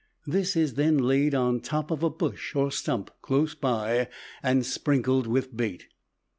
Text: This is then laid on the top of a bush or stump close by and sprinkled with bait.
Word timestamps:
This 0.25 0.55
is 0.55 0.73
then 0.73 0.97
laid 0.97 1.35
on 1.35 1.57
the 1.57 1.61
top 1.61 1.91
of 1.91 2.01
a 2.01 2.09
bush 2.09 2.55
or 2.55 2.71
stump 2.71 3.11
close 3.21 3.53
by 3.53 4.09
and 4.41 4.65
sprinkled 4.65 5.27
with 5.27 5.55
bait. 5.55 5.89